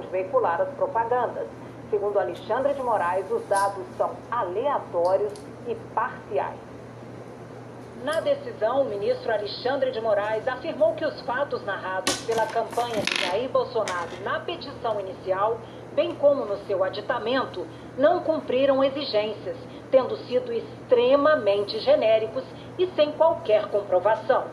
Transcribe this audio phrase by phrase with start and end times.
[0.00, 1.46] de veicular as propagandas.
[1.90, 5.32] Segundo Alexandre de Moraes, os dados são aleatórios
[5.66, 6.70] e parciais.
[8.04, 13.20] Na decisão, o ministro Alexandre de Moraes afirmou que os fatos narrados pela campanha de
[13.20, 15.58] Jair Bolsonaro na petição inicial,
[15.94, 17.66] bem como no seu aditamento,
[17.98, 19.56] não cumpriram exigências,
[19.90, 22.44] tendo sido extremamente genéricos
[22.78, 24.44] e sem qualquer comprovação.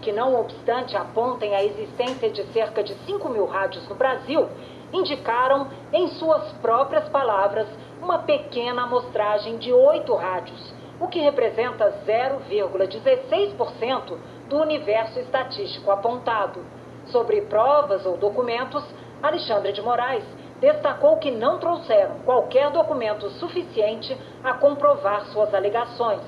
[0.00, 4.48] Que, não obstante apontem a existência de cerca de 5 mil rádios no Brasil,
[4.94, 7.68] indicaram, em suas próprias palavras,
[8.00, 14.16] uma pequena amostragem de oito rádios o que representa 0,16%
[14.48, 16.64] do universo estatístico apontado.
[17.06, 18.82] Sobre provas ou documentos,
[19.22, 20.24] Alexandre de Moraes
[20.60, 26.22] destacou que não trouxeram qualquer documento suficiente a comprovar suas alegações,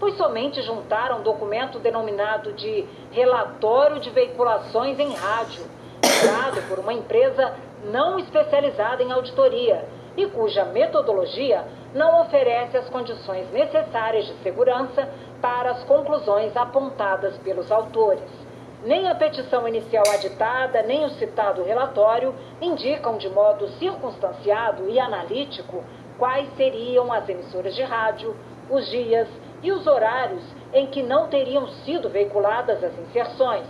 [0.00, 5.64] pois somente juntaram documento denominado de Relatório de Veiculações em Rádio,
[6.00, 7.54] criado por uma empresa
[7.84, 9.84] não especializada em auditoria
[10.16, 15.08] e cuja metodologia não oferece as condições necessárias de segurança
[15.40, 18.46] para as conclusões apontadas pelos autores.
[18.84, 25.82] Nem a petição inicial aditada, nem o citado relatório indicam de modo circunstanciado e analítico
[26.18, 28.36] quais seriam as emissoras de rádio,
[28.70, 29.28] os dias
[29.62, 33.66] e os horários em que não teriam sido veiculadas as inserções,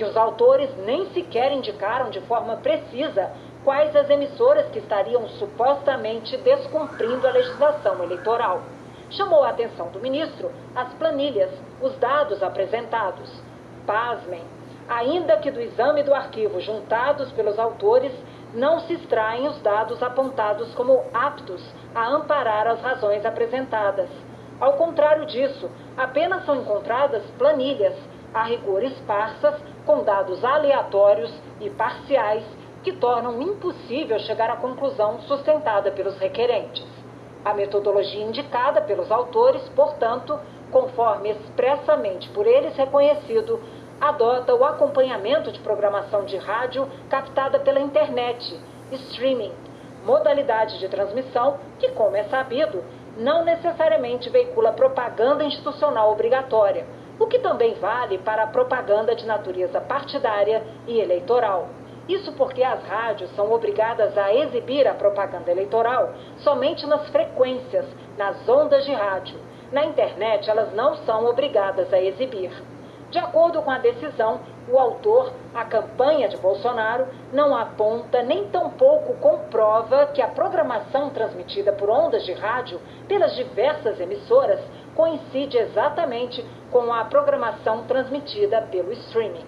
[0.00, 3.30] que os autores nem sequer indicaram de forma precisa
[3.62, 8.62] quais as emissoras que estariam supostamente descumprindo a legislação eleitoral.
[9.10, 11.50] Chamou a atenção do ministro as planilhas,
[11.82, 13.30] os dados apresentados.
[13.86, 14.42] Pasmem,
[14.88, 18.12] ainda que do exame do arquivo juntados pelos autores,
[18.54, 21.62] não se extraem os dados apontados como aptos
[21.94, 24.08] a amparar as razões apresentadas.
[24.58, 27.94] Ao contrário disso, apenas são encontradas planilhas,
[28.32, 32.44] a rigor esparsas, com dados aleatórios e parciais
[32.82, 36.86] que tornam impossível chegar à conclusão sustentada pelos requerentes.
[37.44, 40.38] A metodologia indicada pelos autores, portanto,
[40.70, 43.60] conforme expressamente por eles reconhecido,
[44.00, 48.58] adota o acompanhamento de programação de rádio captada pela internet,
[48.92, 49.52] streaming,
[50.04, 52.82] modalidade de transmissão que, como é sabido,
[53.18, 56.86] não necessariamente veicula propaganda institucional obrigatória,
[57.20, 61.68] o que também vale para a propaganda de natureza partidária e eleitoral.
[62.08, 67.86] Isso porque as rádios são obrigadas a exibir a propaganda eleitoral somente nas frequências,
[68.16, 69.38] nas ondas de rádio.
[69.70, 72.50] Na internet, elas não são obrigadas a exibir.
[73.10, 79.14] De acordo com a decisão, o autor, a campanha de Bolsonaro, não aponta nem tampouco
[79.14, 84.60] comprova que a programação transmitida por ondas de rádio pelas diversas emissoras
[85.00, 89.46] coincide exatamente com a programação transmitida pelo streaming.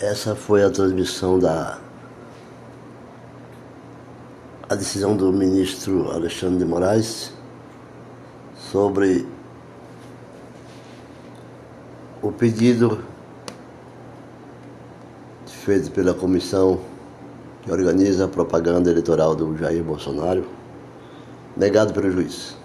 [0.00, 1.78] Essa foi a transmissão da
[4.68, 7.32] a decisão do ministro Alexandre de Moraes
[8.56, 9.28] sobre
[12.22, 13.04] o pedido
[15.46, 16.89] feito pela comissão
[17.70, 20.44] organiza a propaganda eleitoral do Jair Bolsonaro,
[21.56, 22.56] negado pelo juiz.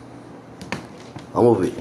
[1.33, 1.73] Vamos ouvir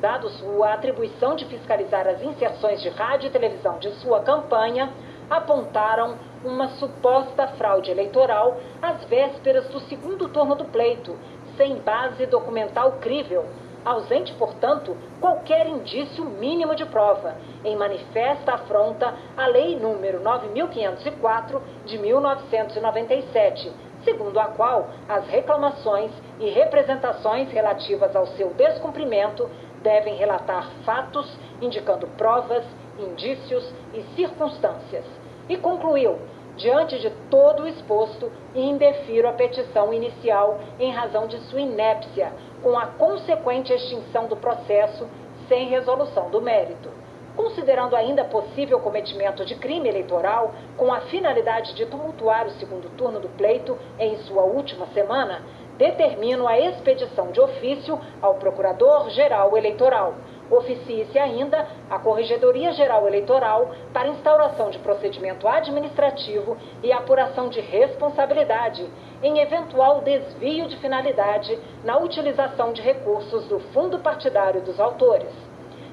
[0.00, 4.90] dado sua atribuição de fiscalizar as inserções de rádio e televisão de sua campanha,
[5.28, 11.14] apontaram uma suposta fraude eleitoral às vésperas do segundo turno do pleito,
[11.56, 13.44] sem base documental crível,
[13.84, 21.98] ausente, portanto, qualquer indício mínimo de prova, em manifesta afronta à Lei número 9504 de
[21.98, 23.72] 1997,
[24.04, 29.48] segundo a qual as reclamações e representações relativas ao seu descumprimento
[29.82, 32.64] devem relatar fatos indicando provas,
[32.98, 35.04] indícios e circunstâncias.
[35.48, 36.18] E concluiu:
[36.56, 42.32] diante de todo o exposto, indefiro a petição inicial em razão de sua inépcia,
[42.62, 45.06] com a consequente extinção do processo
[45.48, 46.90] sem resolução do mérito.
[47.36, 53.20] Considerando ainda possível cometimento de crime eleitoral com a finalidade de tumultuar o segundo turno
[53.20, 55.42] do pleito em sua última semana,
[55.78, 60.14] determino a expedição de ofício ao Procurador-Geral Eleitoral.
[60.50, 68.86] Oficie-se ainda à Corregedoria Geral Eleitoral para instauração de procedimento administrativo e apuração de responsabilidade
[69.22, 75.32] em eventual desvio de finalidade na utilização de recursos do fundo partidário dos autores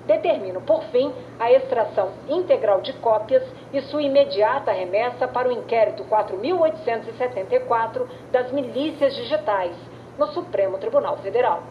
[0.08, 3.44] determino, por fim, a extração integral de cópias
[3.74, 9.76] e sua imediata remessa para o inquérito 4.874 das milícias digitais
[10.18, 11.62] no Supremo Tribunal Federal.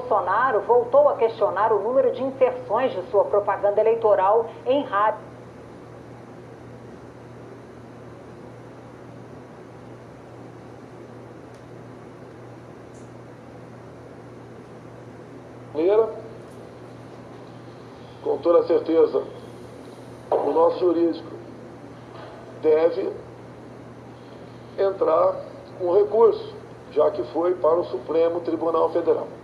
[0.00, 5.30] Bolsonaro voltou a questionar o número de inserções de sua propaganda eleitoral em rádio.
[18.22, 19.22] Com toda certeza,
[20.30, 21.30] o nosso jurídico
[22.62, 23.12] deve
[24.78, 25.36] entrar
[25.78, 26.54] com recurso,
[26.92, 29.39] já que foi para o Supremo Tribunal Federal.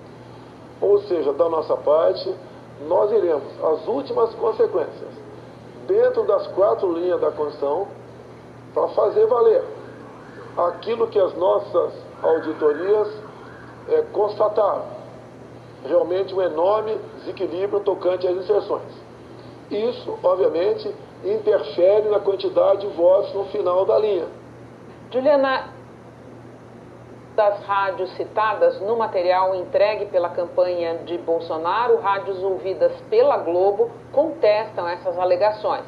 [0.81, 2.34] Ou seja, da nossa parte,
[2.87, 5.11] nós iremos as últimas consequências,
[5.87, 7.88] dentro das quatro linhas da Constituição,
[8.75, 9.64] para fazer valer
[10.56, 11.93] aquilo que as nossas
[12.23, 13.08] auditorias
[13.88, 14.84] é, constataram.
[15.87, 19.06] Realmente um enorme desequilíbrio tocante às inserções.
[19.70, 20.93] Isso, obviamente,
[21.25, 24.26] interfere na quantidade de votos no final da linha.
[25.11, 25.75] Juliana,
[27.37, 34.88] das rádios citadas no material entregue pela campanha de Bolsonaro, rádios ouvidas pela Globo contestam
[34.88, 35.85] essas alegações.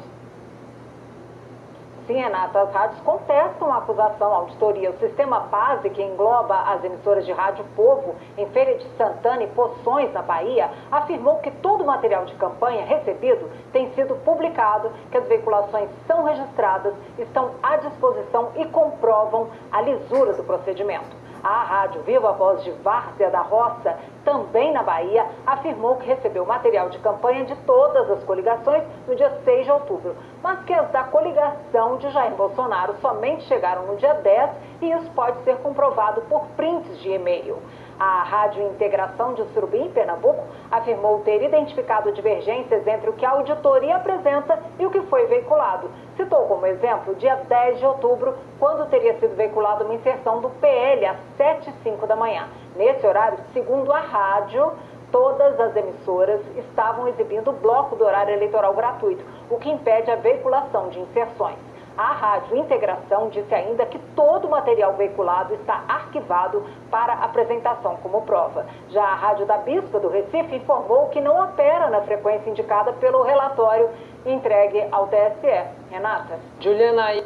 [2.05, 4.89] Sim, Renata, as rádios contestam a acusação, a auditoria.
[4.89, 9.47] O sistema PASE, que engloba as emissoras de rádio Povo, em Feira de Santana e
[9.47, 15.17] Poções, na Bahia, afirmou que todo o material de campanha recebido tem sido publicado, que
[15.17, 21.28] as veiculações são registradas, estão à disposição e comprovam a lisura do procedimento.
[21.43, 26.89] A Rádio Viva Voz de Várzea da Roça, também na Bahia, afirmou que recebeu material
[26.89, 31.03] de campanha de todas as coligações no dia 6 de outubro, mas que as da
[31.05, 34.51] coligação de Jair Bolsonaro somente chegaram no dia 10
[34.81, 37.57] e isso pode ser comprovado por prints de e-mail.
[37.99, 40.41] A Rádio Integração de Surubim, Pernambuco,
[40.71, 45.91] afirmou ter identificado divergências entre o que a auditoria apresenta e o que foi veiculado.
[46.15, 50.49] Citou como exemplo o dia 10 de outubro, quando teria sido veiculada uma inserção do
[50.49, 52.47] PL às 7 e 5 da manhã.
[52.77, 54.71] Nesse horário, segundo a rádio,
[55.11, 60.15] todas as emissoras estavam exibindo o bloco do horário eleitoral gratuito, o que impede a
[60.15, 61.68] veiculação de inserções.
[61.99, 68.21] A Rádio Integração disse ainda que todo o material veiculado está arquivado para apresentação como
[68.21, 68.65] prova.
[68.87, 73.21] Já a Rádio da Bispa do Recife informou que não opera na frequência indicada pelo
[73.23, 73.89] relatório
[74.25, 75.65] entregue ao TSE.
[75.91, 76.39] Renata.
[76.61, 77.21] Juliana.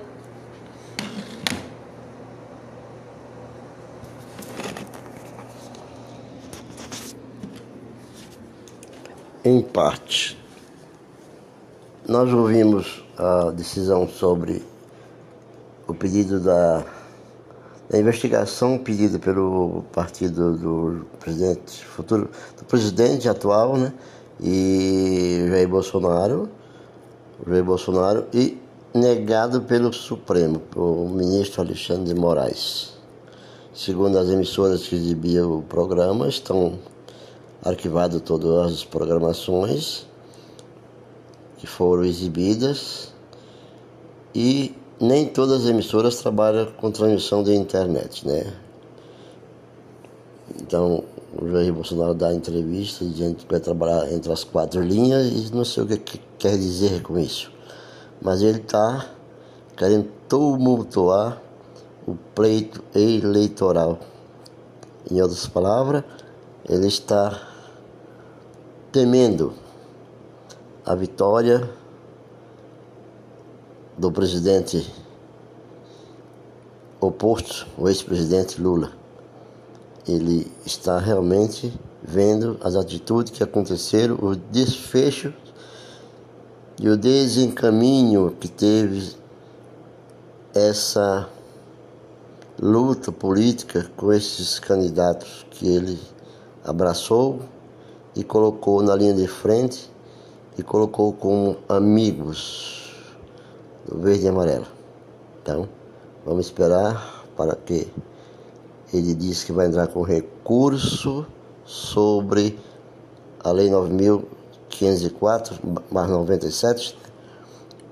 [9.45, 10.42] Em parte.
[12.05, 14.61] Nós ouvimos a decisão sobre
[15.87, 16.83] o pedido da,
[17.89, 23.93] da investigação pedida pelo partido do presidente futuro, do presidente atual, né,
[24.41, 26.49] e Jair Bolsonaro,
[27.47, 28.61] Jair Bolsonaro e
[28.93, 32.97] negado pelo Supremo, o ministro Alexandre de Moraes.
[33.73, 36.77] Segundo as emissoras que exibiam o programa, estão
[37.63, 40.05] arquivadas todas as programações
[41.63, 43.13] que foram exibidas
[44.35, 48.53] e nem todas as emissoras trabalham com transmissão de internet, né?
[50.59, 51.05] Então,
[51.41, 55.63] o Jair Bolsonaro dá entrevista dizendo que vai trabalhar entre as quatro linhas e não
[55.63, 57.49] sei o que, que quer dizer com isso.
[58.21, 59.05] Mas ele está
[59.77, 61.41] querendo tumultuar
[62.05, 63.99] o pleito eleitoral.
[65.09, 66.03] Em outras palavras,
[66.67, 67.41] ele está
[68.91, 69.63] temendo
[70.85, 71.69] a vitória
[73.97, 74.91] do presidente
[76.99, 78.91] oposto, o ex-presidente Lula.
[80.05, 85.33] Ele está realmente vendo as atitudes que aconteceram, o desfecho
[86.77, 89.15] e o desencaminho que teve
[90.53, 91.29] essa
[92.59, 95.97] luta política com esses candidatos que ele
[96.63, 97.39] abraçou
[98.13, 99.92] e colocou na linha de frente
[100.57, 102.91] e colocou como amigos
[103.87, 104.67] do verde e amarelo.
[105.41, 105.67] Então,
[106.25, 107.91] vamos esperar para que
[108.93, 111.25] ele diz que vai entrar com recurso
[111.65, 112.59] sobre
[113.39, 115.59] a Lei 9.504,
[115.91, 116.97] mais 97,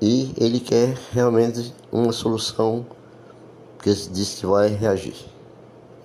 [0.02, 2.86] e ele quer realmente uma solução
[3.80, 5.16] que diz que vai reagir.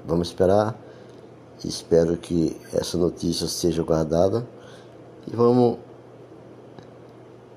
[0.07, 0.75] Vamos esperar,
[1.65, 4.47] espero que essa notícia seja guardada
[5.27, 5.79] e vamos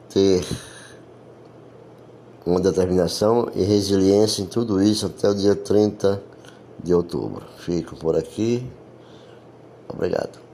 [0.09, 0.45] ter
[2.45, 6.21] uma determinação e resiliência em tudo isso até o dia 30
[6.83, 7.45] de outubro.
[7.59, 8.65] Fico por aqui.
[9.87, 10.48] Obrigado.